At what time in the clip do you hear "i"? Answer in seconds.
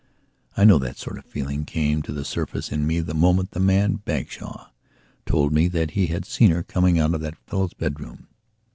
0.57-0.63